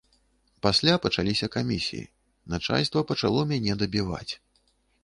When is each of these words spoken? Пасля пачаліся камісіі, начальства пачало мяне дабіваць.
Пасля 0.65 0.95
пачаліся 1.03 1.49
камісіі, 1.57 2.09
начальства 2.55 3.07
пачало 3.13 3.39
мяне 3.55 3.79
дабіваць. 3.85 4.29